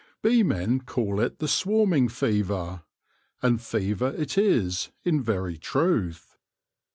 Beemen 0.23 0.83
call 0.83 1.19
it 1.19 1.37
the 1.37 1.47
swarming 1.47 2.09
fever; 2.09 2.81
and 3.43 3.61
fever 3.61 4.15
it 4.17 4.35
is 4.35 4.89
in 5.03 5.21
very 5.21 5.59
truth. 5.59 6.39